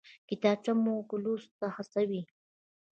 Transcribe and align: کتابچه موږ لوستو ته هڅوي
کتابچه 0.29 0.71
موږ 0.83 1.05
لوستو 1.23 1.53
ته 1.59 1.67
هڅوي 1.75 2.21